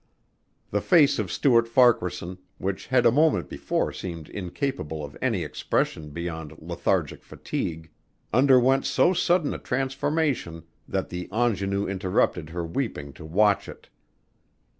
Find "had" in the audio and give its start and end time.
2.87-3.05